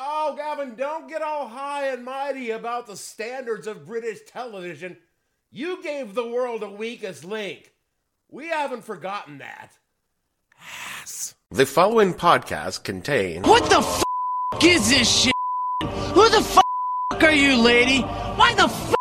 [0.00, 4.96] Oh, Gavin, don't get all high and mighty about the standards of British television.
[5.50, 7.72] You gave the world a weakest link.
[8.30, 9.72] We haven't forgotten that.
[11.00, 11.34] Ass.
[11.50, 13.44] The following podcast contains.
[13.44, 14.04] What the f
[14.62, 15.32] is this shit?
[15.82, 16.58] Who the f
[17.20, 18.02] are you, lady?
[18.02, 18.94] Why the f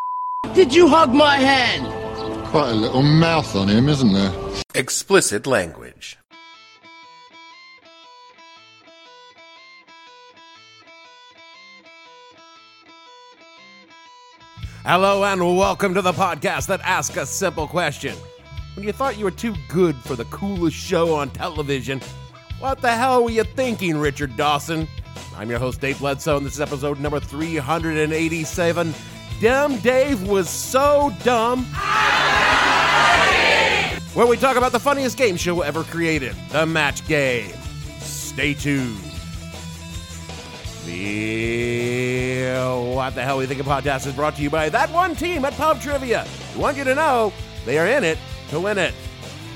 [0.56, 1.86] did you hug my hand?
[2.48, 4.34] Quite a little mouth on him, isn't there?
[4.74, 6.18] Explicit language.
[14.88, 18.16] Hello and welcome to the podcast that asks a simple question.
[18.74, 22.00] When you thought you were too good for the coolest show on television,
[22.60, 24.88] what the hell were you thinking, Richard Dawson?
[25.36, 28.94] I'm your host, Dave Bledsoe, and this is episode number 387.
[29.42, 31.66] Dumb Dave was so dumb.
[34.14, 37.52] Where we talk about the funniest game show ever created, the match game.
[38.00, 39.07] Stay tuned.
[40.88, 42.56] The
[42.96, 45.44] What the Hell We Think of Podcast is brought to you by that one team
[45.44, 46.26] at Pub Trivia.
[46.56, 47.34] We want you to know
[47.66, 48.18] they are in it
[48.52, 48.94] to win it.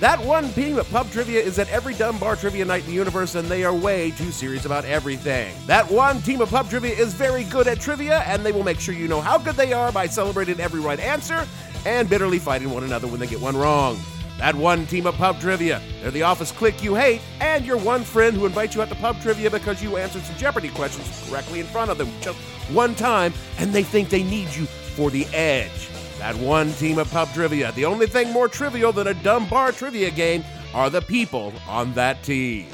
[0.02, 2.96] That one team at Pub Trivia is at every dumb bar trivia night in the
[2.96, 5.56] universe, and they are way too serious about everything.
[5.68, 8.82] That one team of Pub Trivia is very good at trivia, and they will make
[8.82, 11.48] sure you know how good they are by celebrating every right answer
[11.86, 13.98] and bitterly fighting one another when they get one wrong.
[14.38, 15.82] That one team of pub trivia.
[16.02, 18.96] They're the office clique you hate, and your one friend who invites you out to
[18.96, 22.38] pub trivia because you answered some Jeopardy questions correctly in front of them just
[22.72, 25.90] one time, and they think they need you for the edge.
[26.20, 27.72] That one team of pub trivia.
[27.72, 30.44] The only thing more trivial than a dumb bar trivia game
[30.74, 32.68] are the people on that team.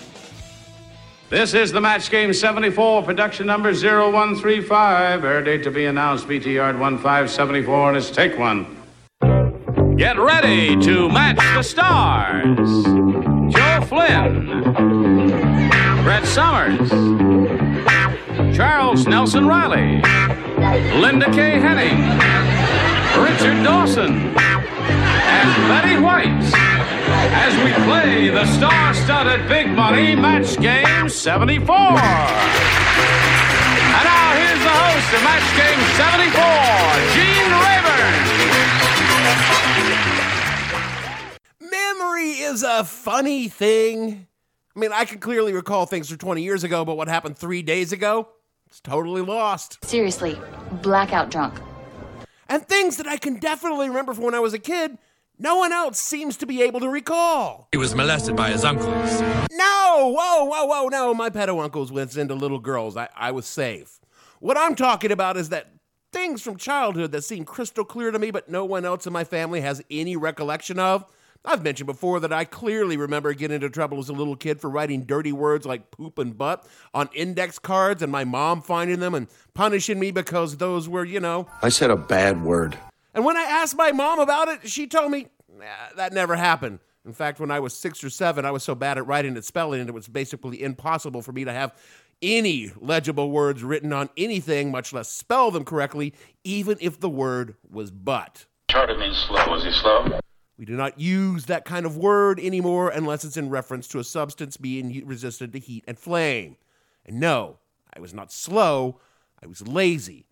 [1.29, 5.25] This is the Match Game 74, production number 0135.
[5.25, 8.76] Air date to be announced, BT Yard 1574, and it's take one.
[9.97, 12.83] Get ready to match the stars.
[13.51, 14.45] Joe Flynn,
[16.03, 16.87] Brett Somers,
[18.55, 20.03] Charles Nelson Reilly,
[21.01, 21.97] Linda Kaye Henning,
[23.25, 26.53] Richard Dawson, and Betty White
[27.33, 31.75] as we play the star-studded big money match game 74.
[31.75, 31.97] And
[34.05, 36.45] now here's the host of Match Game 74,
[37.15, 37.26] Gene
[42.17, 44.25] Memory is a funny thing.
[44.75, 47.61] I mean, I can clearly recall things from 20 years ago, but what happened three
[47.61, 48.29] days ago?
[48.65, 49.77] It's totally lost.
[49.85, 50.35] Seriously,
[50.81, 51.59] blackout drunk.
[52.49, 54.97] And things that I can definitely remember from when I was a kid,
[55.37, 57.67] no one else seems to be able to recall.
[57.71, 59.21] He was molested by his uncles.
[59.51, 60.11] No!
[60.17, 61.13] Whoa, whoa, whoa, no.
[61.13, 62.97] My pedo uncles went into little girls.
[62.97, 63.99] I, I was safe.
[64.39, 65.69] What I'm talking about is that
[66.11, 69.23] things from childhood that seem crystal clear to me, but no one else in my
[69.23, 71.05] family has any recollection of.
[71.45, 74.69] I've mentioned before that I clearly remember getting into trouble as a little kid for
[74.69, 79.13] writing dirty words like poop and butt on index cards and my mom finding them
[79.13, 81.47] and punishing me because those were, you know.
[81.61, 82.77] I said a bad word.
[83.13, 85.65] And when I asked my mom about it, she told me nah,
[85.95, 86.79] that never happened.
[87.05, 89.45] In fact, when I was six or seven, I was so bad at writing and
[89.45, 91.73] spelling, it was basically impossible for me to have
[92.21, 97.55] any legible words written on anything, much less spell them correctly, even if the word
[97.69, 98.45] was but.
[98.69, 99.49] Charter means slow.
[99.49, 100.19] Was he slow?
[100.57, 104.03] We do not use that kind of word anymore unless it's in reference to a
[104.03, 106.57] substance being resistant to heat and flame.
[107.05, 107.59] And no,
[107.95, 108.99] I was not slow,
[109.41, 110.25] I was lazy.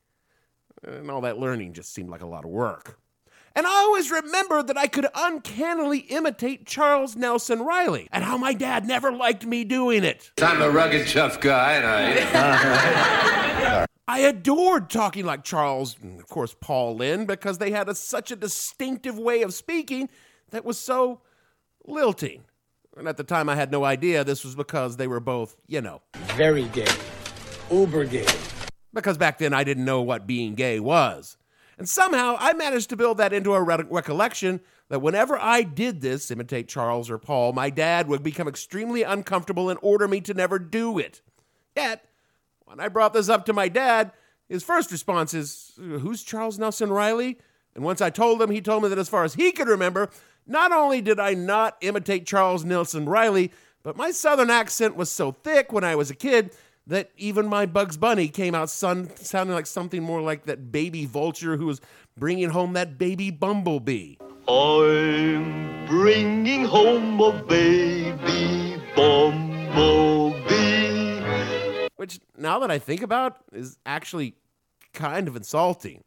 [0.84, 3.00] And all that learning just seemed like a lot of work.
[3.56, 8.54] And I always remembered that I could uncannily imitate Charles Nelson Reilly, and how my
[8.54, 10.32] dad never liked me doing it.
[10.42, 13.82] I'm a rugged, tough guy, and I.
[14.08, 18.30] I adored talking like Charles and, of course, Paul Lynde because they had a, such
[18.30, 20.10] a distinctive way of speaking
[20.52, 21.22] that was so
[21.86, 22.44] lilting.
[22.96, 25.82] And at the time, I had no idea this was because they were both, you
[25.82, 26.02] know,
[26.36, 26.88] very gay,
[27.72, 28.28] uber gay.
[28.94, 31.36] Because back then, I didn't know what being gay was.
[31.78, 36.02] And somehow, I managed to build that into a re- recollection that whenever I did
[36.02, 40.34] this, imitate Charles or Paul, my dad would become extremely uncomfortable and order me to
[40.36, 41.22] never do it.
[41.76, 42.06] Yet,
[42.66, 44.12] when I brought this up to my dad,
[44.50, 47.38] his first response is, Who's Charles Nelson Reilly?
[47.74, 50.10] And once I told him, he told me that as far as he could remember,
[50.48, 53.52] not only did I not imitate Charles Nelson Reilly,
[53.84, 56.52] but my southern accent was so thick when I was a kid
[56.88, 61.06] that even my Bugs Bunny came out son- sounding like something more like that baby
[61.06, 61.82] vulture who was
[62.18, 64.16] bringing home that baby bumblebee.
[64.48, 70.25] I'm bringing home a baby bumblebee.
[72.06, 74.36] Which, now that I think about, is actually
[74.94, 76.04] kind of insulting.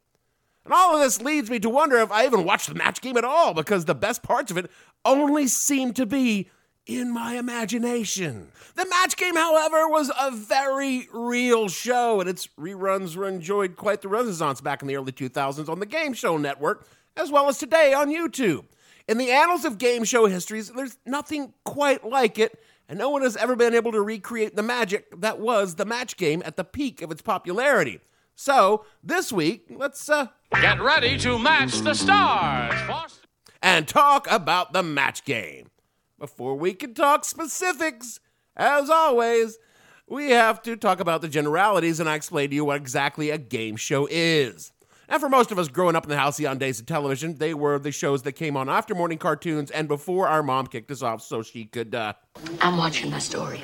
[0.63, 3.17] And all of this leads me to wonder if I even watched the match game
[3.17, 4.71] at all, because the best parts of it
[5.03, 6.49] only seem to be
[6.85, 8.47] in my imagination.
[8.75, 14.01] The match game, however, was a very real show, and its reruns were enjoyed quite
[14.01, 16.87] the renaissance back in the early 2000s on the Game Show Network,
[17.17, 18.63] as well as today on YouTube.
[19.09, 22.57] In the annals of game show histories, there's nothing quite like it,
[22.89, 26.17] and no one has ever been able to recreate the magic that was the match
[26.17, 28.01] game at the peak of its popularity.
[28.35, 32.73] So, this week, let's uh, Get ready to match the stars.
[33.61, 35.69] And talk about the match game.
[36.17, 38.19] Before we can talk specifics,
[38.55, 39.59] as always,
[40.07, 43.37] we have to talk about the generalities and I explain to you what exactly a
[43.37, 44.71] game show is.
[45.11, 47.79] And for most of us growing up in the halcyon days of television, they were
[47.79, 51.23] the shows that came on after morning cartoons and before our mom kicked us off
[51.23, 52.13] so she could uh,
[52.61, 53.63] I'm watching the story.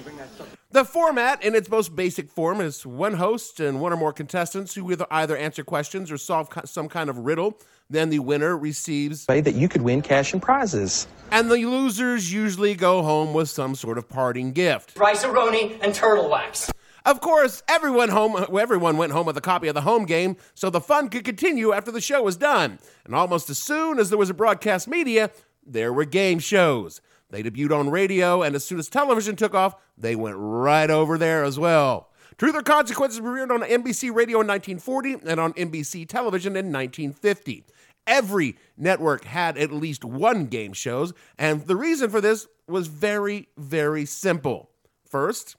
[0.71, 4.74] the format, in its most basic form, is one host and one or more contestants
[4.74, 7.59] who either, either answer questions or solve some kind of riddle.
[7.92, 11.06] Then the winner receives, way that you could win cash and prizes.
[11.31, 14.97] and the losers usually go home with some sort of parting gift.
[14.97, 16.71] Rice-A-Roni and turtle wax.
[17.06, 20.72] Of course, everyone home everyone went home with a copy of the home game, so
[20.72, 22.80] the fun could continue after the show was done.
[23.06, 25.30] And almost as soon as there was a broadcast media,
[25.63, 27.02] there were game shows.
[27.30, 31.19] They debuted on radio, and as soon as television took off, they went right over
[31.19, 32.10] there as well.
[32.40, 37.66] Truth or Consequences premiered on NBC Radio in 1940 and on NBC Television in 1950.
[38.07, 43.48] Every network had at least one game shows, and the reason for this was very,
[43.57, 44.72] very simple.
[45.07, 45.56] First,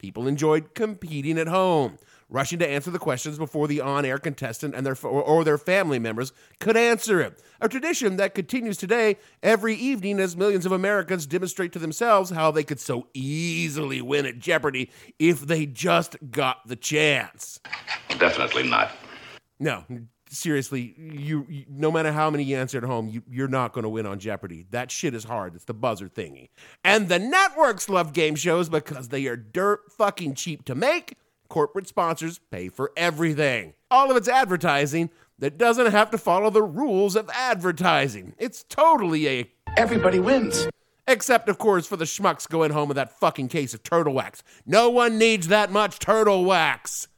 [0.00, 1.98] People enjoyed competing at home,
[2.30, 5.98] rushing to answer the questions before the on-air contestant and their or, or their family
[5.98, 7.42] members could answer it.
[7.60, 12.50] A tradition that continues today every evening as millions of Americans demonstrate to themselves how
[12.50, 17.60] they could so easily win at Jeopardy if they just got the chance.
[18.18, 18.92] Definitely not.
[19.58, 19.84] No,
[20.30, 23.82] seriously, you, you no matter how many you answer at home, you, you're not going
[23.82, 24.66] to win on Jeopardy.
[24.70, 25.54] That shit is hard.
[25.54, 26.48] It's the buzzer thingy.
[26.84, 31.16] And the networks love game shows because they are dirt fucking cheap to make.
[31.48, 33.74] Corporate sponsors pay for everything.
[33.90, 38.34] All of it's advertising that doesn't have to follow the rules of advertising.
[38.38, 40.68] It's totally a Everybody wins.
[41.06, 44.42] Except, of course, for the schmucks going home with that fucking case of turtle wax.
[44.66, 47.08] No one needs that much turtle wax.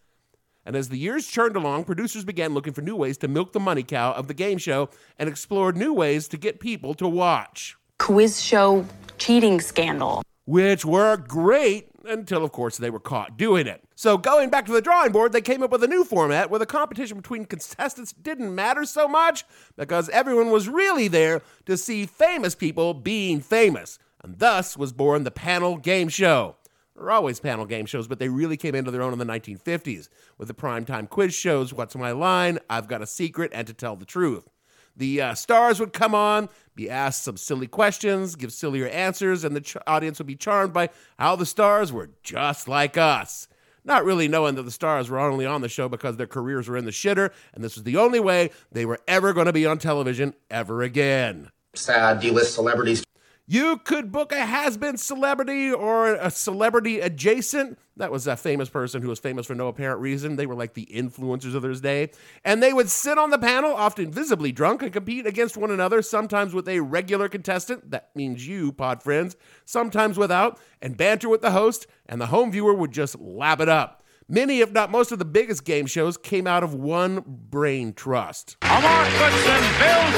[0.64, 3.60] And as the years churned along, producers began looking for new ways to milk the
[3.60, 4.88] money cow of the game show
[5.18, 8.84] and explored new ways to get people to watch, Quiz show
[9.18, 10.22] cheating scandal.
[10.44, 13.82] which worked great until, of course, they were caught doing it.
[13.94, 16.58] So, going back to the drawing board, they came up with a new format where
[16.58, 19.44] the competition between contestants didn't matter so much
[19.76, 24.00] because everyone was really there to see famous people being famous.
[24.24, 26.56] And thus was born the panel game show.
[26.94, 29.24] There were always panel game shows, but they really came into their own in the
[29.24, 33.72] 1950s with the primetime quiz shows What's My Line, I've Got a Secret, and To
[33.72, 34.48] Tell the Truth.
[34.94, 39.56] The uh, stars would come on, be asked some silly questions, give sillier answers, and
[39.56, 43.48] the ch- audience would be charmed by how the stars were just like us.
[43.84, 46.76] Not really knowing that the stars were only on the show because their careers were
[46.76, 49.64] in the shitter, and this was the only way they were ever going to be
[49.64, 51.50] on television ever again.
[51.74, 53.02] Sad D-list celebrities.
[53.48, 57.76] You could book a has been celebrity or a celebrity adjacent.
[57.96, 60.36] That was a famous person who was famous for no apparent reason.
[60.36, 62.12] They were like the influencers of their day.
[62.44, 66.02] And they would sit on the panel, often visibly drunk, and compete against one another,
[66.02, 67.90] sometimes with a regular contestant.
[67.90, 72.52] That means you, pod friends, sometimes without, and banter with the host, and the home
[72.52, 74.04] viewer would just lap it up.
[74.28, 78.56] Many, if not most, of the biggest game shows came out of one brain trust.
[78.62, 80.12] A Mark Goodson, Bill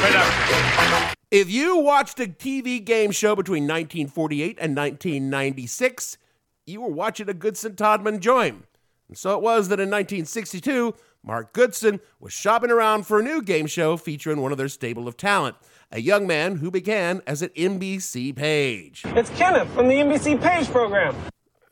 [0.00, 1.15] production.
[1.32, 6.18] If you watched a TV game show between 1948 and 1996,
[6.66, 8.64] you were watching a Goodson Todman joint.
[9.08, 13.42] And so it was that in 1962, Mark Goodson was shopping around for a new
[13.42, 15.56] game show featuring one of their stable of talent,
[15.90, 19.02] a young man who began as an NBC page.
[19.06, 21.16] It's Kenneth from the NBC Page program.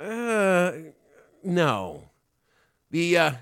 [0.00, 0.72] Uh,
[1.44, 2.08] no.
[2.90, 3.32] The uh,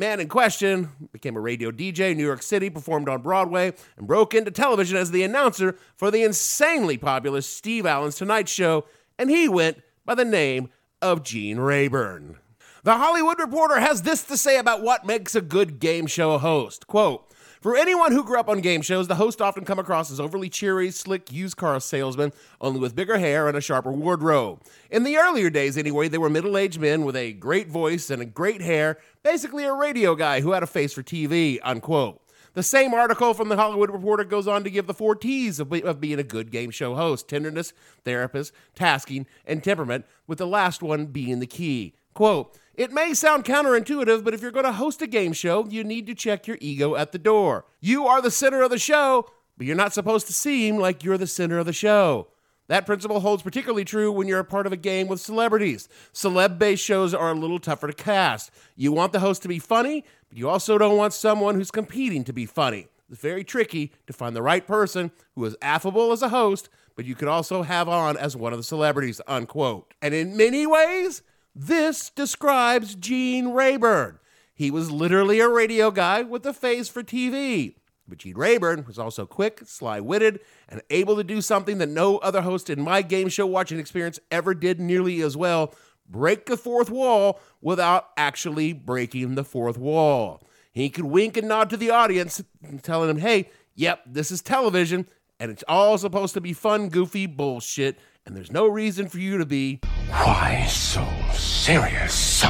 [0.00, 4.06] man in question became a radio DJ in New York City, performed on Broadway, and
[4.06, 8.86] broke into television as the announcer for the insanely popular Steve Allen's Tonight Show,
[9.18, 10.70] and he went by the name
[11.02, 12.38] of Gene Rayburn.
[12.82, 16.86] The Hollywood Reporter has this to say about what makes a good game show host.
[16.86, 17.29] Quote,
[17.60, 20.48] For anyone who grew up on game shows, the host often come across as overly
[20.48, 24.62] cheery, slick used car salesman, only with bigger hair and a sharper wardrobe.
[24.90, 28.22] In the earlier days, anyway, they were middle aged men with a great voice and
[28.22, 32.22] a great hair, basically a radio guy who had a face for TV, unquote.
[32.54, 35.70] The same article from the Hollywood Reporter goes on to give the four T's of,
[35.70, 37.74] of being a good game show host tenderness,
[38.06, 41.92] therapist, tasking, and temperament, with the last one being the key.
[42.14, 45.84] Quote, it may sound counterintuitive, but if you're going to host a game show, you
[45.84, 47.64] need to check your ego at the door.
[47.80, 51.18] You are the center of the show, but you're not supposed to seem like you're
[51.18, 52.28] the center of the show.
[52.68, 55.88] That principle holds particularly true when you're a part of a game with celebrities.
[56.14, 58.52] Celeb based shows are a little tougher to cast.
[58.76, 62.22] You want the host to be funny, but you also don't want someone who's competing
[62.24, 62.86] to be funny.
[63.10, 67.04] It's very tricky to find the right person who is affable as a host, but
[67.04, 69.92] you could also have on as one of the celebrities, unquote.
[70.00, 71.22] And in many ways,
[71.54, 74.18] this describes Gene Rayburn.
[74.54, 77.76] He was literally a radio guy with a face for TV.
[78.06, 82.18] But Gene Rayburn was also quick, sly witted, and able to do something that no
[82.18, 85.74] other host in my game show watching experience ever did nearly as well
[86.10, 90.42] break the fourth wall without actually breaking the fourth wall.
[90.72, 92.42] He could wink and nod to the audience,
[92.82, 95.06] telling them, hey, yep, this is television,
[95.38, 99.38] and it's all supposed to be fun, goofy bullshit, and there's no reason for you
[99.38, 99.80] to be.
[100.10, 102.44] Why so serious?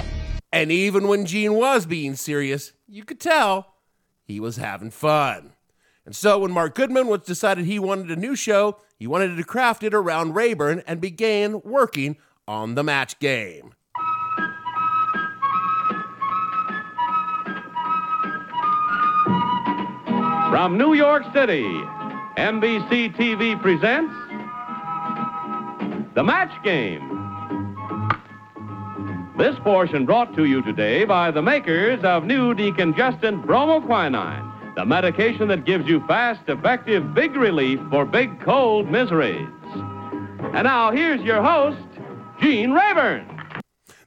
[0.53, 3.75] And even when Gene was being serious, you could tell
[4.25, 5.53] he was having fun.
[6.05, 9.45] And so when Mark Goodman was decided he wanted a new show, he wanted to
[9.45, 12.17] craft it around Rayburn and began working
[12.49, 13.75] on the match game.
[20.51, 21.63] From New York City,
[22.37, 24.13] NBC TV presents
[26.13, 27.01] The Match Game.
[29.39, 35.47] This portion brought to you today by the makers of new decongestant bromoquinine, the medication
[35.49, 39.49] that gives you fast, effective, big relief for big cold miseries.
[40.53, 41.79] And now here's your host,
[42.41, 43.29] Gene Rayburn.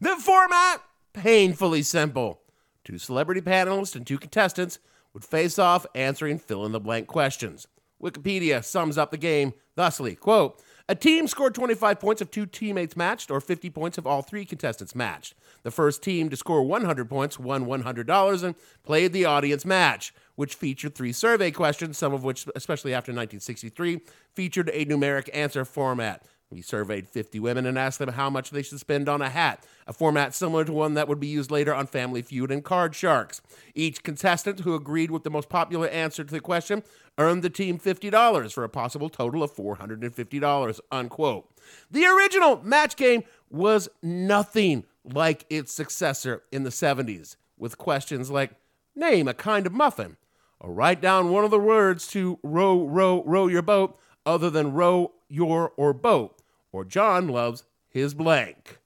[0.01, 0.81] The format
[1.13, 2.41] painfully simple.
[2.83, 4.77] Two celebrity panelists and two contestants
[5.13, 7.65] would face off answering fill in the blank questions.
[8.03, 12.97] Wikipedia sums up the game thusly, quote, a team scored 25 points if two teammates
[12.97, 15.33] matched, or 50 points if all three contestants matched.
[15.63, 20.55] The first team to score 100 points won $100 and played the audience match, which
[20.55, 24.01] featured three survey questions, some of which, especially after 1963,
[24.33, 26.25] featured a numeric answer format.
[26.49, 29.65] We surveyed 50 women and asked them how much they should spend on a hat,
[29.87, 32.93] a format similar to one that would be used later on Family Feud and Card
[32.93, 33.41] Sharks.
[33.73, 36.83] Each contestant who agreed with the most popular answer to the question
[37.17, 41.49] earned the team $50 for a possible total of $450, unquote.
[41.89, 48.51] The original match game was nothing like its successor in the 70s, with questions like
[48.95, 50.17] name a kind of muffin,
[50.59, 54.73] or write down one of the words to row, row, row your boat other than
[54.73, 58.79] row your or boat or John loves his blank.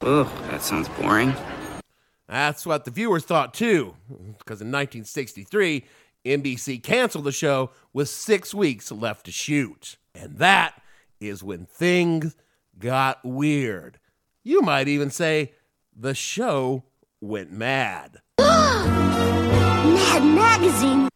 [0.00, 1.34] Ugh, that sounds boring.
[2.28, 5.84] That's what the viewers thought too, because in 1963,
[6.24, 9.98] NBC canceled the show with six weeks left to shoot.
[10.14, 10.82] And that
[11.20, 12.34] is when things
[12.78, 13.98] got weird.
[14.42, 15.52] You might even say
[15.94, 16.84] the show
[17.20, 18.20] went mad.
[18.38, 21.08] Mad Magazine.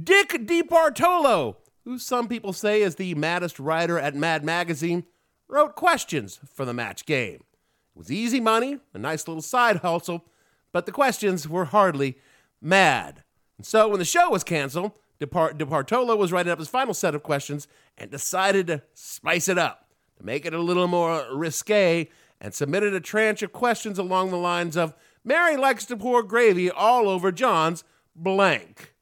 [0.00, 1.56] Dick DeBartolo,
[1.88, 5.04] who some people say is the maddest writer at Mad Magazine,
[5.48, 7.36] wrote questions for the match game.
[7.36, 10.26] It was easy money, a nice little side hustle,
[10.70, 12.18] but the questions were hardly
[12.60, 13.24] mad.
[13.56, 17.14] And so when the show was canceled, Depart- DeBartolo was writing up his final set
[17.14, 17.66] of questions
[17.96, 22.92] and decided to spice it up, to make it a little more risque, and submitted
[22.92, 27.32] a tranche of questions along the lines of Mary likes to pour gravy all over
[27.32, 27.82] John's
[28.14, 28.92] blank.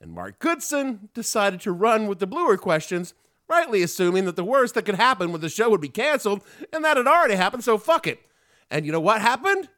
[0.00, 3.14] And Mark Goodson decided to run with the bluer questions
[3.48, 6.84] rightly assuming that the worst that could happen was the show would be canceled, and
[6.84, 8.20] that had already happened, so fuck it.
[8.70, 9.68] And you know what happened?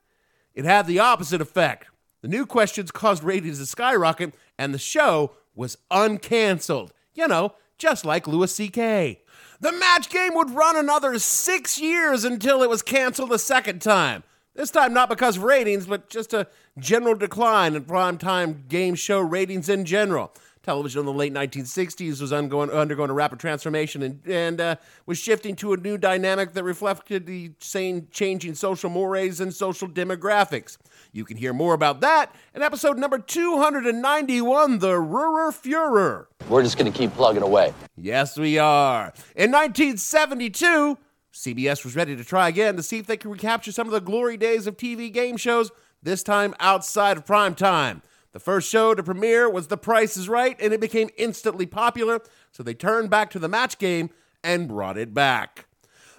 [0.55, 1.87] It had the opposite effect.
[2.23, 6.91] The new questions caused ratings to skyrocket, and the show was uncanceled.
[7.15, 9.23] You know, just like Louis C.K.
[9.61, 14.23] The match game would run another six years until it was canceled a second time.
[14.55, 19.21] This time, not because of ratings, but just a general decline in primetime game show
[19.21, 20.33] ratings in general.
[20.63, 24.77] Television in the late 1960s was undergoing, undergoing a rapid transformation and, and uh,
[25.07, 29.89] was shifting to a new dynamic that reflected the same changing social mores and social
[29.89, 30.77] demographics.
[31.13, 36.27] You can hear more about that in episode number 291, The Ruhr Fuhrer.
[36.49, 37.73] We're just going to keep plugging away.
[37.97, 39.15] Yes, we are.
[39.37, 40.99] In 1972,
[41.41, 44.01] CBS was ready to try again to see if they could recapture some of the
[44.01, 45.71] glory days of TV game shows,
[46.03, 48.03] this time outside of prime time.
[48.33, 52.21] The first show to premiere was The Price is Right, and it became instantly popular,
[52.53, 54.11] so they turned back to the match game
[54.45, 55.65] and brought it back.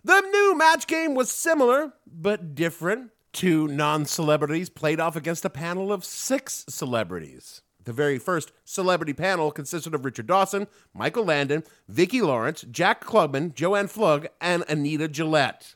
[0.03, 3.11] The new match game was similar, but different.
[3.31, 7.61] Two non celebrities played off against a panel of six celebrities.
[7.83, 13.53] The very first celebrity panel consisted of Richard Dawson, Michael Landon, Vicki Lawrence, Jack Klugman,
[13.53, 15.75] Jo Ann Pflug, and Anita Gillette.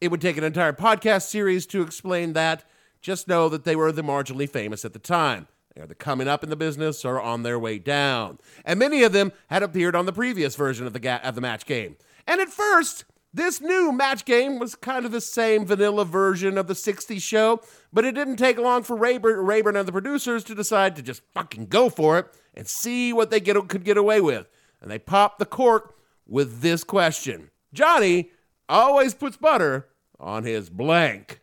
[0.00, 2.64] It would take an entire podcast series to explain that.
[3.00, 5.46] Just know that they were the marginally famous at the time.
[5.74, 8.38] They are the coming up in the business or on their way down.
[8.64, 11.42] And many of them had appeared on the previous version of the, ga- of the
[11.42, 11.96] match game.
[12.26, 13.04] And at first,
[13.36, 17.60] this new match game was kind of the same vanilla version of the 60s show,
[17.92, 21.22] but it didn't take long for Rayburn, Rayburn and the producers to decide to just
[21.34, 24.48] fucking go for it and see what they get, could get away with.
[24.80, 25.94] And they popped the cork
[26.26, 28.30] with this question Johnny
[28.68, 29.86] always puts butter
[30.18, 31.40] on his blank.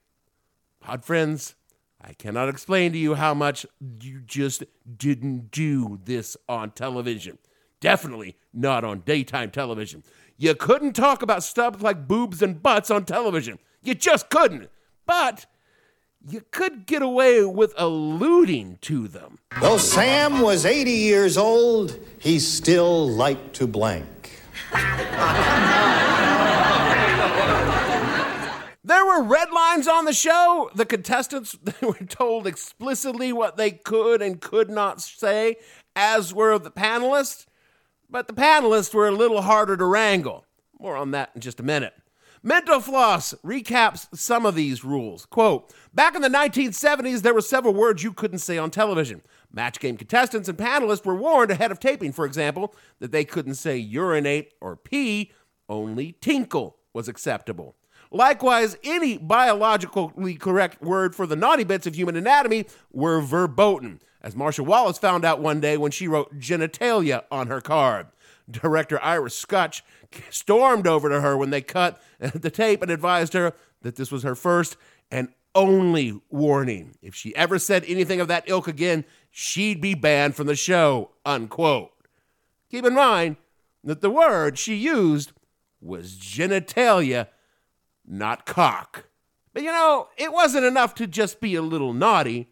[0.80, 1.54] Pod friends,
[2.02, 3.66] I cannot explain to you how much
[4.02, 4.64] you just
[4.98, 7.38] didn't do this on television.
[7.80, 10.04] Definitely not on daytime television.
[10.38, 13.60] You couldn't talk about stuff like boobs and butts on television.
[13.82, 14.70] You just couldn't.
[15.06, 15.46] But
[16.28, 19.40] you could get away with alluding to them.
[19.62, 24.40] Though Sam was 80 years old, he still liked to blank.
[28.86, 30.70] There were red lines on the show.
[30.76, 35.56] The contestants were told explicitly what they could and could not say,
[35.96, 37.46] as were the panelists.
[38.14, 40.46] But the panelists were a little harder to wrangle.
[40.80, 41.96] More on that in just a minute.
[42.44, 45.26] Mental Floss recaps some of these rules.
[45.26, 49.24] Quote Back in the 1970s, there were several words you couldn't say on television.
[49.52, 53.56] Match game contestants and panelists were warned ahead of taping, for example, that they couldn't
[53.56, 55.32] say urinate or pee,
[55.68, 57.76] only tinkle was acceptable.
[58.12, 64.36] Likewise, any biologically correct word for the naughty bits of human anatomy were verboten, as
[64.36, 68.08] Marcia Wallace found out one day when she wrote genitalia on her card.
[68.50, 69.82] Director Ira Skutch
[70.30, 74.24] stormed over to her when they cut the tape and advised her that this was
[74.24, 74.78] her first
[75.12, 76.96] and only warning.
[77.02, 81.12] If she ever said anything of that ilk again, she'd be banned from the show,
[81.26, 81.92] unquote.
[82.72, 83.38] Keep in mind
[83.84, 85.32] that the word she used
[85.80, 87.28] was genitalia,
[88.06, 89.06] not cock.
[89.54, 92.50] But you know, it wasn't enough to just be a little naughty.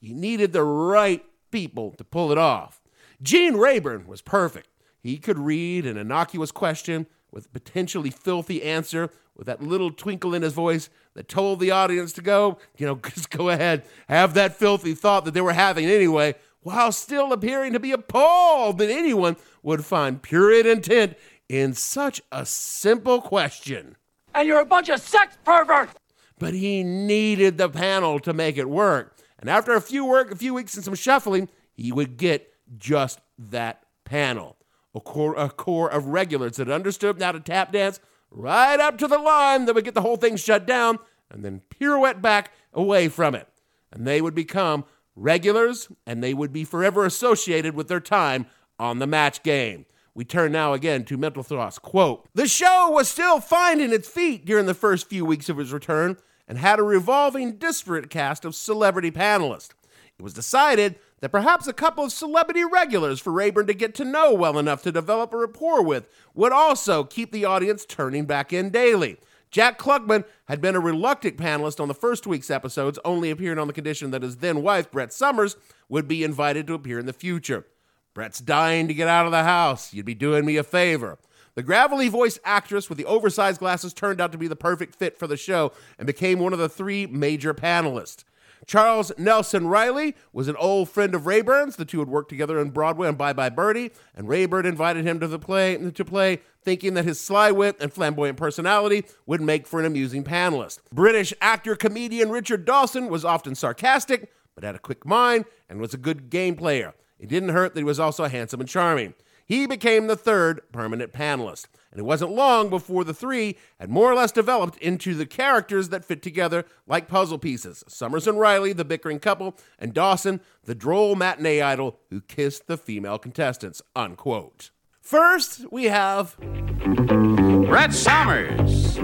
[0.00, 2.80] You needed the right people to pull it off.
[3.22, 4.68] Gene Rayburn was perfect.
[5.02, 10.34] He could read an innocuous question with a potentially filthy answer with that little twinkle
[10.34, 14.34] in his voice that told the audience to go, you know, just go ahead, have
[14.34, 18.90] that filthy thought that they were having anyway, while still appearing to be appalled that
[18.90, 21.16] anyone would find pure intent
[21.48, 23.96] in such a simple question.
[24.34, 25.94] And you're a bunch of sex perverts!
[26.38, 29.16] But he needed the panel to make it work.
[29.40, 33.20] And after a few work, a few weeks and some shuffling, he would get just
[33.38, 34.56] that panel
[34.94, 38.00] a core, a core of regulars that understood how to tap dance
[38.30, 40.98] right up to the line that would get the whole thing shut down
[41.30, 43.48] and then pirouette back away from it.
[43.92, 44.84] And they would become
[45.16, 48.46] regulars and they would be forever associated with their time
[48.78, 49.86] on the match game.
[50.14, 51.78] We turn now again to Mental Floss.
[51.78, 55.70] Quote The show was still finding its feet during the first few weeks of its
[55.70, 56.16] return
[56.50, 59.70] and had a revolving, disparate cast of celebrity panelists.
[60.18, 64.04] It was decided that perhaps a couple of celebrity regulars for Rayburn to get to
[64.04, 68.52] know well enough to develop a rapport with would also keep the audience turning back
[68.52, 69.16] in daily.
[69.52, 73.68] Jack Klugman had been a reluctant panelist on the first week's episodes, only appearing on
[73.68, 75.56] the condition that his then wife, Brett Somers,
[75.88, 77.64] would be invited to appear in the future.
[78.12, 79.94] Brett's dying to get out of the house.
[79.94, 81.16] You'd be doing me a favor.
[81.54, 85.18] The gravelly voiced actress with the oversized glasses turned out to be the perfect fit
[85.18, 88.24] for the show and became one of the three major panelists.
[88.66, 91.76] Charles Nelson Reilly was an old friend of Rayburn's.
[91.76, 95.18] The two had worked together on Broadway on Bye Bye Birdie, and Rayburn invited him
[95.20, 99.66] to the play to play, thinking that his sly wit and flamboyant personality would make
[99.66, 100.80] for an amusing panelist.
[100.92, 105.94] British actor comedian Richard Dawson was often sarcastic, but had a quick mind and was
[105.94, 106.94] a good game player.
[107.18, 109.14] It didn't hurt that he was also handsome and charming.
[109.50, 111.66] He became the third permanent panelist.
[111.90, 115.88] And it wasn't long before the three had more or less developed into the characters
[115.88, 120.76] that fit together like puzzle pieces Somers and Reilly, the bickering couple, and Dawson, the
[120.76, 123.82] droll matinee idol who kissed the female contestants.
[123.96, 124.70] Unquote.
[125.00, 128.98] First, we have Brett Somers.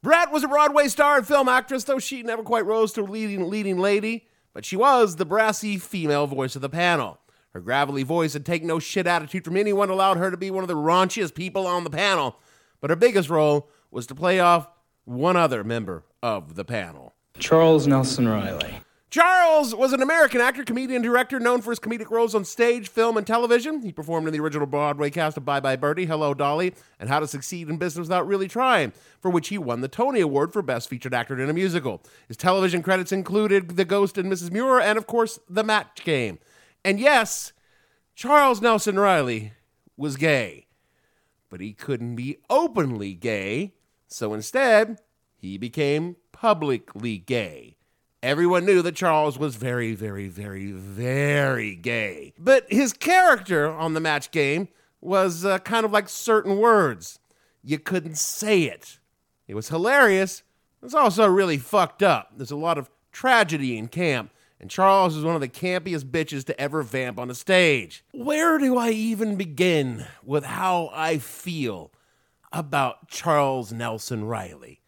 [0.00, 3.50] Brett was a Broadway star and film actress, though she never quite rose to leading
[3.50, 7.18] leading lady, but she was the brassy female voice of the panel.
[7.54, 10.64] Her gravelly voice and take no shit attitude from anyone allowed her to be one
[10.64, 12.36] of the raunchiest people on the panel.
[12.80, 14.68] But her biggest role was to play off
[15.04, 18.80] one other member of the panel Charles Nelson Reilly.
[19.10, 23.16] Charles was an American actor, comedian, director known for his comedic roles on stage, film,
[23.16, 23.80] and television.
[23.82, 27.20] He performed in the original Broadway cast of Bye Bye Birdie, Hello Dolly, and How
[27.20, 30.62] to Succeed in Business Without Really Trying, for which he won the Tony Award for
[30.62, 32.02] Best Featured Actor in a Musical.
[32.26, 34.50] His television credits included The Ghost and Mrs.
[34.50, 36.40] Muir, and of course, The Match Game.
[36.84, 37.52] And yes,
[38.14, 39.52] Charles Nelson Reilly
[39.96, 40.66] was gay,
[41.48, 43.74] but he couldn't be openly gay,
[44.06, 45.00] so instead,
[45.36, 47.76] he became publicly gay.
[48.22, 52.32] Everyone knew that Charles was very, very, very, very gay.
[52.38, 54.68] But his character on the match game
[55.00, 57.18] was uh, kind of like certain words.
[57.62, 58.98] You couldn't say it.
[59.46, 60.42] It was hilarious.
[60.82, 62.32] It's also really fucked up.
[62.36, 64.30] There's a lot of tragedy in camp,
[64.64, 68.02] and Charles is one of the campiest bitches to ever vamp on a stage.
[68.12, 71.92] Where do I even begin with how I feel
[72.50, 74.80] about Charles Nelson Reilly?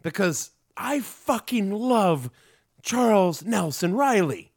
[0.00, 2.30] Because I fucking love
[2.80, 4.52] Charles Nelson Reilly.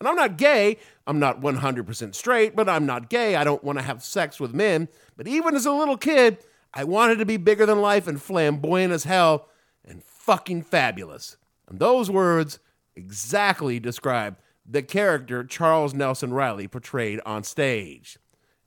[0.00, 0.78] And I'm not gay.
[1.06, 3.36] I'm not 100% straight, but I'm not gay.
[3.36, 4.88] I don't want to have sex with men.
[5.16, 6.38] But even as a little kid,
[6.74, 9.48] I wanted to be bigger than life and flamboyant as hell
[9.84, 11.36] and fucking fabulous.
[11.68, 12.58] And those words
[13.00, 14.36] exactly describe
[14.66, 18.18] the character Charles Nelson Reilly portrayed on stage.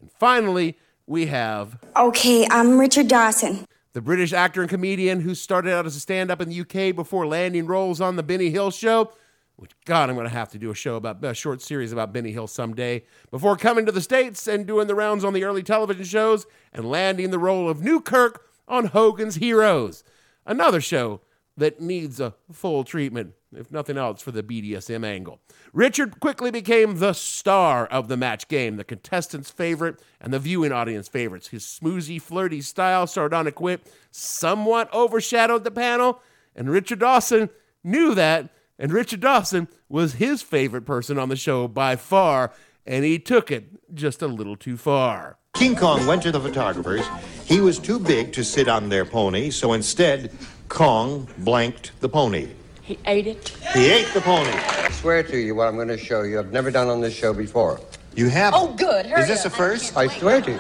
[0.01, 1.77] And finally, we have.
[1.95, 3.65] Okay, I'm Richard Dawson.
[3.93, 6.95] The British actor and comedian who started out as a stand up in the UK
[6.95, 9.11] before landing roles on The Benny Hill Show,
[9.55, 12.11] which, God, I'm going to have to do a show about a short series about
[12.11, 15.61] Benny Hill someday, before coming to the States and doing the rounds on the early
[15.61, 20.03] television shows and landing the role of Newkirk on Hogan's Heroes,
[20.43, 21.21] another show
[21.55, 25.39] that needs a full treatment, if nothing else, for the BDSM angle.
[25.71, 30.71] Richard quickly became the star of the match game, the contestants' favorite and the viewing
[30.71, 31.47] audience favorites.
[31.47, 36.21] His smoozy, flirty style, sardonic wit, somewhat overshadowed the panel,
[36.55, 37.49] and Richard Dawson
[37.83, 42.51] knew that, and Richard Dawson was his favorite person on the show by far,
[42.85, 45.37] and he took it just a little too far.
[45.53, 47.05] King Kong went to the photographers.
[47.45, 50.31] He was too big to sit on their pony, so instead,
[50.67, 52.49] Kong blanked the pony.
[52.83, 53.49] He ate it?
[53.73, 54.49] He ate the pony.
[54.49, 56.37] I swear to you what I'm going to show you.
[56.39, 57.79] I've never done on this show before.
[58.15, 58.53] You have?
[58.55, 59.05] Oh, good.
[59.05, 59.53] Hurry Is this up.
[59.53, 59.95] a first?
[59.97, 60.59] I swear to you.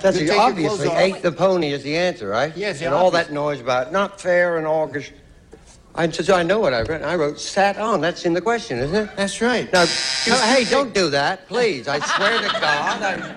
[0.00, 0.28] That's You it.
[0.30, 0.98] take obviously clothes off.
[1.16, 2.56] ate the pony is the answer, right?
[2.56, 4.86] Yes, And all that noise about not fair and all.
[4.88, 5.10] 'cause
[5.94, 7.02] I said, I know what I wrote.
[7.02, 8.00] I wrote sat on.
[8.00, 9.16] That's in the question, isn't it?
[9.16, 9.70] That's right.
[9.72, 11.88] Now, hey, don't do that, please.
[11.88, 13.02] I swear to God.
[13.02, 13.34] I,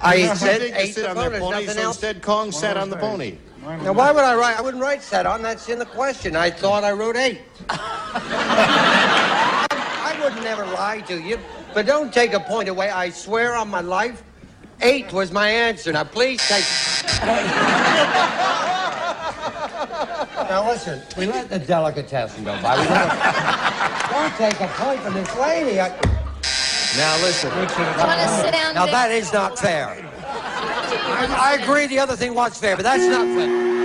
[0.12, 1.14] I He was too said big to ate the pony.
[1.20, 1.96] their There's pony, nothing so else.
[1.96, 3.38] instead Kong sat on the pony.
[3.66, 4.56] Now, why would I write?
[4.56, 5.42] I wouldn't write sat on.
[5.42, 6.36] That's in the question.
[6.36, 7.40] I thought I wrote eight.
[7.68, 9.66] I
[10.22, 11.40] would never lie to you,
[11.74, 12.90] but don't take a point away.
[12.90, 14.22] I swear on my life,
[14.82, 15.92] eight was my answer.
[15.92, 16.64] Now, please take.
[20.48, 22.76] now, listen, we let the delicatessen go by.
[22.80, 25.80] We let- don't take a point from this lady.
[25.80, 25.88] I...
[26.96, 27.50] Now listen.
[27.50, 28.92] Now, sit down, now Dick?
[28.92, 30.05] that is not fair.
[31.08, 33.76] I, I agree the other thing was fair, but that's not fair.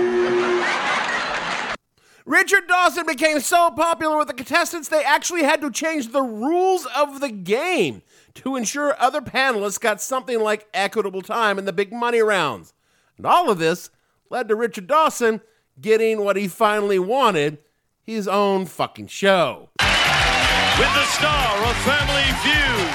[2.24, 6.86] Richard Dawson became so popular with the contestants, they actually had to change the rules
[6.96, 8.02] of the game
[8.34, 12.74] to ensure other panelists got something like equitable time in the big money rounds.
[13.16, 13.90] And all of this
[14.30, 15.40] led to Richard Dawson
[15.80, 17.58] getting what he finally wanted
[18.02, 19.70] his own fucking show.
[19.80, 22.88] With the star of Family Feud,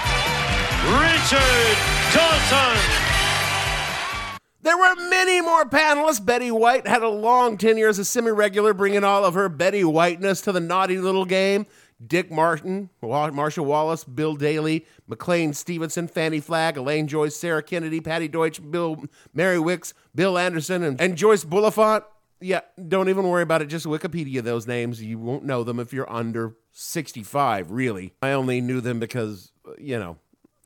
[1.00, 1.78] Richard
[2.13, 3.07] Dawson.
[4.68, 6.26] There were many more panelists.
[6.26, 9.86] Betty White had a long tenure as a semi regular, bringing all of her Betty
[9.86, 11.68] Whiteness to the naughty little game.
[12.06, 18.28] Dick Martin, Marshall Wallace, Bill Daily, McLean Stevenson, Fannie Flagg, Elaine Joyce, Sarah Kennedy, Patti
[18.28, 22.04] Deutsch, Bill Mary Wickes, Bill Anderson, and, and Joyce Bulifant.
[22.42, 23.68] Yeah, don't even worry about it.
[23.68, 25.02] Just Wikipedia those names.
[25.02, 28.16] You won't know them if you're under 65, really.
[28.22, 30.18] I only knew them because, you know,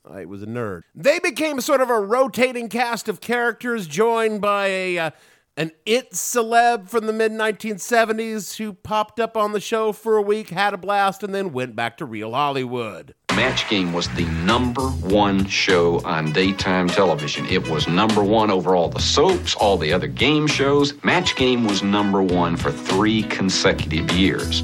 [0.10, 0.82] I was a nerd.
[0.96, 5.12] They became sort of a rotating cast of characters joined by a uh,
[5.58, 10.22] an it celeb from the mid 1970s who popped up on the show for a
[10.22, 13.14] week, had a blast, and then went back to real Hollywood.
[13.36, 17.46] Match Game was the number one show on daytime television.
[17.46, 21.02] It was number one over all the soaps, all the other game shows.
[21.04, 24.64] Match Game was number one for three consecutive years.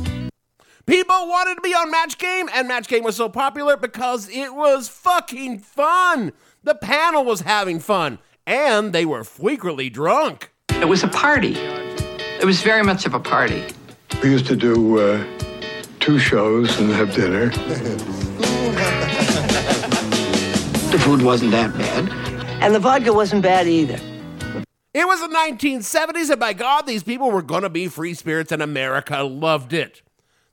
[0.87, 4.55] People wanted to be on Match Game, and Match Game was so popular because it
[4.55, 6.31] was fucking fun.
[6.63, 10.49] The panel was having fun, and they were frequently drunk.
[10.69, 11.55] It was a party.
[11.57, 13.65] It was very much of a party.
[14.23, 15.25] We used to do uh,
[15.99, 17.51] two shows and have dinner.
[20.87, 22.09] The food wasn't that bad.
[22.63, 23.99] And the vodka wasn't bad either.
[24.93, 28.53] It was the 1970s, and by God, these people were going to be free spirits,
[28.53, 30.01] and America loved it.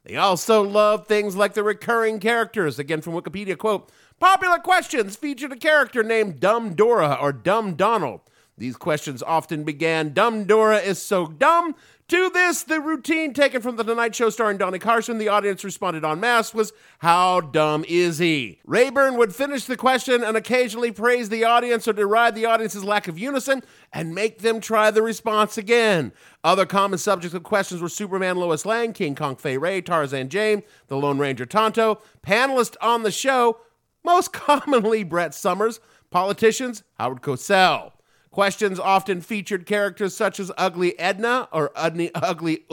[0.05, 2.79] They also loved things like the recurring characters.
[2.79, 3.91] Again, from Wikipedia, quote,
[4.21, 8.21] popular questions featured a character named Dumb Dora or Dumb Donald.
[8.57, 11.75] These questions often began, Dumb Dora is so dumb.
[12.09, 16.05] To this, the routine taken from The Tonight Show starring Donnie Carson, the audience responded
[16.05, 18.61] en masse was, How dumb is he?
[18.67, 23.09] Rayburn would finish the question and occasionally praise the audience or deride the audience's lack
[23.09, 26.13] of unison and make them try the response again.
[26.45, 30.63] Other common subjects of questions were Superman Lois Lane, King Kong Fay Wray, Tarzan Jane,
[30.89, 33.61] the Lone Ranger Tonto, panelists on the show,
[34.05, 37.93] most commonly Brett Somers, politicians, Howard Cosell.
[38.35, 42.65] Questions often featured characters such as Ugly Edna or Ugly, Ugly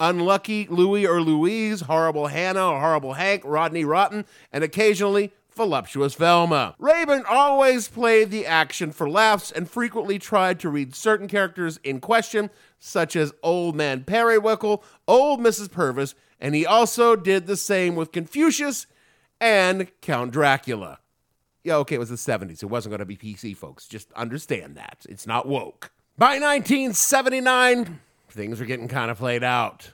[0.00, 6.76] Unlucky Louie or Louise, Horrible Hannah or Horrible Hank, Rodney Rotten, and occasionally voluptuous Velma.
[6.78, 12.00] Rayburn always played the action for laughs and frequently tried to read certain characters in
[12.00, 12.48] question,
[12.78, 15.70] such as Old Man Periwinkle, Old Mrs.
[15.70, 18.86] Purvis, and he also did the same with Confucius
[19.38, 21.00] and Count Dracula
[21.64, 22.62] yeah, okay, it was the 70s.
[22.62, 23.86] It wasn't going to be PC, folks.
[23.88, 25.04] Just understand that.
[25.08, 25.90] It's not woke.
[26.16, 28.00] By 1979,
[28.30, 29.90] things were getting kind of played out.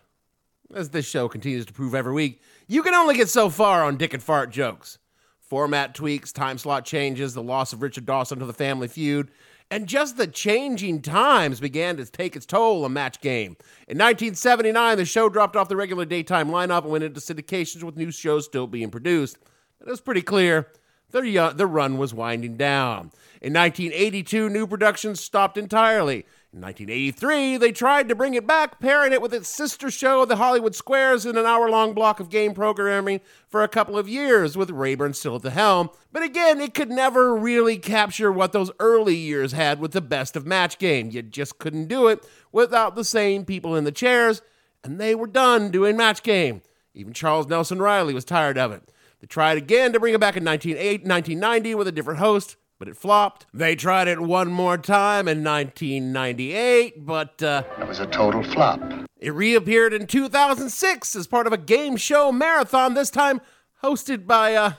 [0.74, 3.96] As this show continues to prove every week, you can only get so far on
[3.96, 4.98] dick and fart jokes.
[5.38, 9.30] Format tweaks, time slot changes, the loss of Richard Dawson to the family feud,
[9.70, 13.56] and just the changing times began to take its toll on Match Game.
[13.86, 17.96] In 1979, the show dropped off the regular daytime lineup and went into syndications with
[17.96, 19.38] new shows still being produced.
[19.80, 20.68] It was pretty clear
[21.12, 23.12] the, uh, the run was winding down.
[23.40, 26.26] In 1982, new productions stopped entirely.
[26.52, 30.34] In 1983, they tried to bring it back, pairing it with its sister show, The
[30.34, 34.56] Hollywood Squares, in an hour long block of game programming for a couple of years,
[34.56, 35.90] with Rayburn still at the helm.
[36.12, 40.34] But again, it could never really capture what those early years had with the best
[40.34, 41.10] of match game.
[41.10, 44.42] You just couldn't do it without the same people in the chairs,
[44.82, 46.62] and they were done doing match game.
[46.94, 48.82] Even Charles Nelson Reilly was tired of it.
[49.20, 52.96] They tried again to bring it back in 1990 with a different host, but it
[52.96, 53.46] flopped.
[53.52, 58.80] They tried it one more time in 1998, but uh, it was a total flop.
[59.18, 63.42] It reappeared in 2006 as part of a game show marathon, this time
[63.82, 64.72] hosted by uh,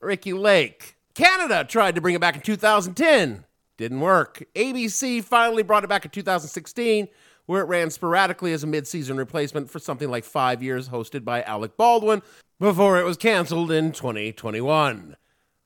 [0.00, 0.94] Ricki Lake.
[1.14, 3.44] Canada tried to bring it back in 2010.
[3.76, 4.44] Didn't work.
[4.54, 7.08] ABC finally brought it back in 2016,
[7.46, 11.24] where it ran sporadically as a mid season replacement for something like five years, hosted
[11.24, 12.22] by Alec Baldwin,
[12.60, 15.16] before it was canceled in 2021.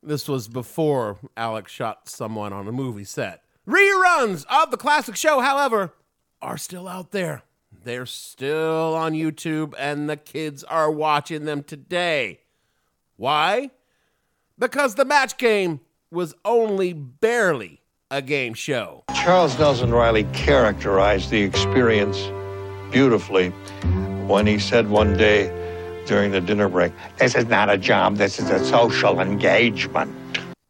[0.02, 3.42] This was before Alex shot someone on a movie set.
[3.66, 5.94] Reruns of the classic show, however,
[6.40, 7.42] are still out there.
[7.84, 12.40] They're still on YouTube, and the kids are watching them today.
[13.16, 13.70] Why?
[14.58, 19.04] Because the match game was only barely a game show.
[19.14, 22.28] Charles Nelson Reilly characterized the experience
[22.90, 23.50] beautifully
[24.26, 25.61] when he said one day,
[26.06, 26.92] during the dinner break.
[27.18, 30.14] This is not a job, this is a social engagement.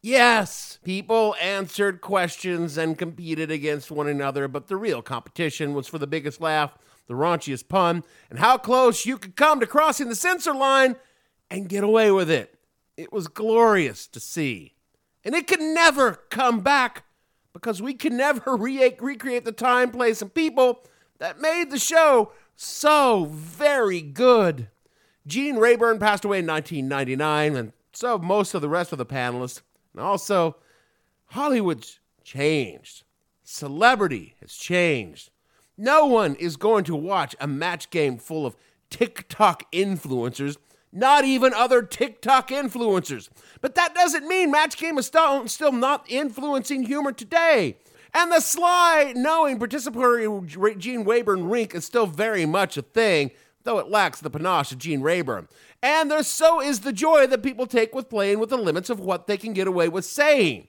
[0.02, 5.98] Yes, people answered questions and competed against one another, but the real competition was for
[5.98, 10.16] the biggest laugh, the raunchiest pun, and how close you could come to crossing the
[10.16, 10.96] censor line
[11.50, 12.58] and get away with it.
[12.96, 14.74] It was glorious to see.
[15.24, 17.04] And it could never come back
[17.52, 20.84] because we can never re- recreate the time, place, and people
[21.18, 24.68] that made the show so very good.
[25.26, 29.62] Gene Rayburn passed away in 1999, and so most of the rest of the panelists.
[29.92, 30.56] And also,
[31.26, 33.04] Hollywood's changed.
[33.44, 35.30] Celebrity has changed.
[35.76, 38.56] No one is going to watch a match game full of
[38.90, 40.56] TikTok influencers,
[40.92, 43.28] not even other TikTok influencers.
[43.61, 47.78] But that doesn't mean Match Game is still, not influencing humor today.
[48.12, 53.30] And the sly, knowing participatory Gene Rayburn rink is still very much a thing
[53.64, 55.48] though it lacks the panache of Gene Rayburn.
[55.83, 59.01] And there so is the joy that people take with playing with the limits of
[59.01, 60.68] what they can get away with saying.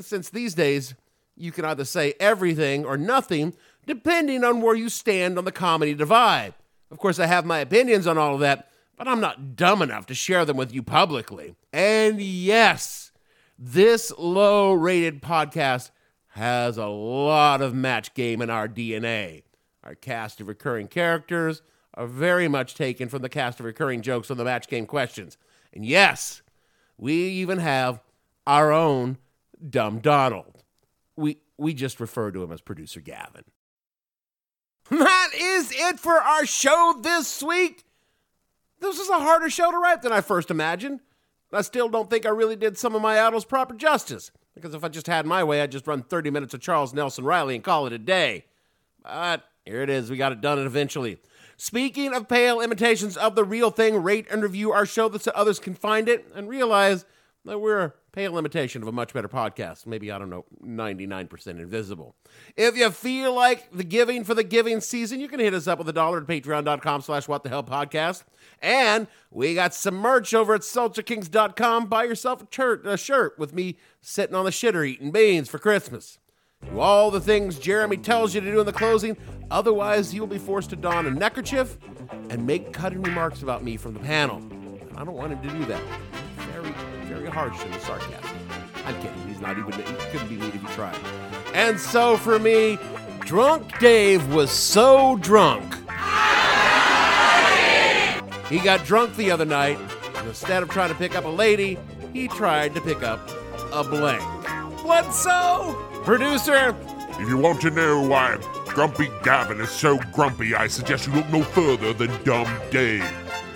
[0.00, 0.94] Since these days,
[1.36, 3.54] you can either say everything or nothing,
[3.86, 6.54] depending on where you stand on the comedy divide.
[6.90, 10.06] Of course, I have my opinions on all of that, but I'm not dumb enough
[10.06, 11.54] to share them with you publicly.
[11.72, 13.12] And yes,
[13.58, 15.90] this low rated podcast
[16.28, 19.42] has a lot of match game in our DNA.
[19.82, 21.62] Our cast of recurring characters,
[21.96, 25.38] are very much taken from the cast of recurring jokes on the match game questions.
[25.72, 26.42] And yes,
[26.98, 28.00] we even have
[28.46, 29.18] our own
[29.68, 30.62] Dumb Donald.
[31.16, 33.44] We, we just refer to him as producer Gavin.
[34.90, 37.84] That is it for our show this week.
[38.78, 41.00] This is a harder show to write than I first imagined.
[41.52, 44.30] I still don't think I really did some of my idols proper justice.
[44.54, 47.24] Because if I just had my way, I'd just run 30 minutes of Charles Nelson
[47.24, 48.46] Reilly and call it a day.
[49.02, 50.10] But here it is.
[50.10, 51.18] We got it done eventually.
[51.56, 55.58] Speaking of pale imitations of the real thing, rate and review our show so others
[55.58, 57.04] can find it and realize
[57.46, 59.86] that we're a pale imitation of a much better podcast.
[59.86, 62.14] Maybe, I don't know, 99% invisible.
[62.56, 65.78] If you feel like the giving for the giving season, you can hit us up
[65.78, 68.24] with a dollar at patreon.com slash what the hell podcast.
[68.60, 71.86] And we got some merch over at salsakings.com.
[71.86, 75.58] Buy yourself a shirt, a shirt with me sitting on the shitter eating beans for
[75.58, 76.18] Christmas.
[76.76, 79.16] Do all the things Jeremy tells you to do in the closing.
[79.50, 81.78] Otherwise, you will be forced to don a neckerchief
[82.28, 84.36] and make cutting remarks about me from the panel.
[84.36, 85.82] And I don't want him to do that.
[86.52, 86.72] Very,
[87.04, 88.38] very harsh in the sarcasm.
[88.84, 89.26] I'm kidding.
[89.26, 90.98] He's not even, he couldn't be mean if he tried.
[91.54, 92.78] And so for me,
[93.20, 95.74] Drunk Dave was so drunk.
[98.48, 99.78] He got drunk the other night,
[100.16, 101.78] and instead of trying to pick up a lady,
[102.12, 103.28] he tried to pick up
[103.72, 104.22] a blank.
[104.82, 105.95] Bledsoe!
[106.06, 106.76] Producer!
[107.18, 108.36] If you want to know why
[108.68, 113.02] Grumpy Gavin is so grumpy, I suggest you look no further than Dumb Dave.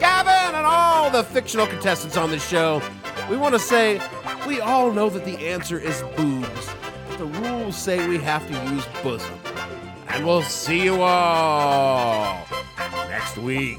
[0.01, 2.83] Gavin and all the fictional contestants on this show,
[3.31, 4.03] we want to say
[4.49, 6.69] we all know that the answer is boobs.
[7.19, 9.39] The rules say we have to use bosom.
[10.09, 12.45] And we'll see you all
[13.09, 13.79] next week.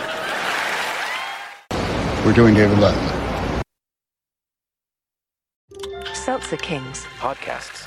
[2.23, 3.63] We're doing David Letterman.
[6.13, 7.03] Seltzer Kings.
[7.17, 7.80] Podcasts.